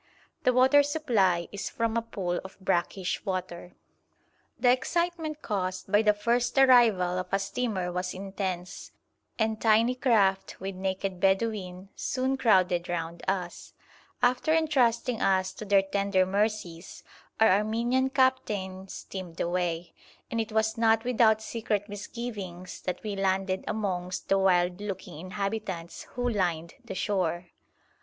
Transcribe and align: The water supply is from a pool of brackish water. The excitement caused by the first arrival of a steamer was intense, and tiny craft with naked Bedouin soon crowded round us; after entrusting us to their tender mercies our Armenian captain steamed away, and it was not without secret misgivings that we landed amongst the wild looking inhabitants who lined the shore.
The 0.45 0.51
water 0.51 0.81
supply 0.81 1.47
is 1.51 1.69
from 1.69 1.95
a 1.95 2.01
pool 2.01 2.41
of 2.43 2.57
brackish 2.59 3.23
water. 3.23 3.73
The 4.59 4.71
excitement 4.71 5.43
caused 5.43 5.91
by 5.91 6.01
the 6.01 6.15
first 6.15 6.57
arrival 6.57 7.19
of 7.19 7.27
a 7.31 7.37
steamer 7.37 7.91
was 7.91 8.15
intense, 8.15 8.93
and 9.37 9.61
tiny 9.61 9.93
craft 9.93 10.59
with 10.59 10.73
naked 10.73 11.19
Bedouin 11.19 11.89
soon 11.95 12.35
crowded 12.35 12.89
round 12.89 13.21
us; 13.27 13.75
after 14.23 14.51
entrusting 14.51 15.21
us 15.21 15.53
to 15.53 15.65
their 15.65 15.83
tender 15.83 16.25
mercies 16.25 17.03
our 17.39 17.49
Armenian 17.49 18.09
captain 18.09 18.87
steamed 18.87 19.39
away, 19.39 19.93
and 20.31 20.41
it 20.41 20.51
was 20.51 20.79
not 20.79 21.03
without 21.03 21.43
secret 21.43 21.87
misgivings 21.87 22.81
that 22.81 23.03
we 23.03 23.15
landed 23.15 23.63
amongst 23.67 24.29
the 24.29 24.39
wild 24.39 24.81
looking 24.81 25.19
inhabitants 25.19 26.07
who 26.15 26.27
lined 26.27 26.73
the 26.83 26.95
shore. 26.95 27.51